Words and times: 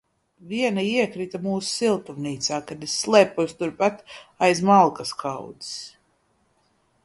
Viena 0.51 0.83
iekrita 0.93 1.41
mūsu 1.43 1.69
siltumnīcā, 1.73 2.59
kad 2.71 2.87
es 2.89 2.97
slēpos 3.03 3.55
turpat 3.61 4.03
aiz 4.49 4.65
malkas 4.73 5.15
kaudzes. 5.23 5.73